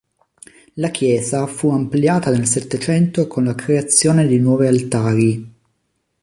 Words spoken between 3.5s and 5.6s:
creazione di nuovi altari.